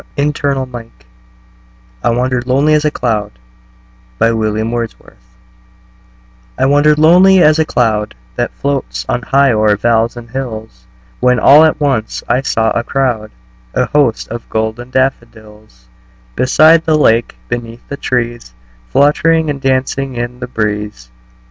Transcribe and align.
William 0.17 0.33
Wordsworth 0.41 1.05
I 2.03 2.09
Wandered 2.09 2.47
Lonely 2.47 2.73
As 2.73 2.83
a 2.85 2.89
Cloud 2.89 3.37
I 4.19 4.31
WANDERED 6.65 6.97
lonely 6.97 7.39
as 7.43 7.59
a 7.59 7.65
cloud 7.65 8.15
That 8.35 8.51
floats 8.51 9.05
on 9.07 9.21
high 9.21 9.51
o'er 9.51 9.75
vales 9.75 10.17
and 10.17 10.31
hills, 10.31 10.87
When 11.19 11.39
all 11.39 11.63
at 11.63 11.79
once 11.79 12.23
I 12.27 12.41
saw 12.41 12.71
a 12.71 12.83
crowd, 12.83 13.29
A 13.75 13.85
host, 13.95 14.27
of 14.29 14.49
golden 14.49 14.89
daffodils; 14.89 15.87
Beside 16.35 16.83
the 16.83 16.97
lake, 16.97 17.35
beneath 17.47 17.87
the 17.87 17.95
trees, 17.97 18.55
Fluttering 18.89 19.51
and 19.51 19.61
dancing 19.61 20.15
in 20.15 20.39
the 20.39 20.47
breeze. 20.47 21.11